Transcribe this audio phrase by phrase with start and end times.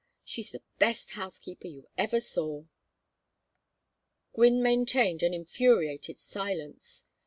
[0.23, 2.65] She's the best housekeeper you ever saw."
[4.33, 7.05] Gwynne maintained an infuriated silence.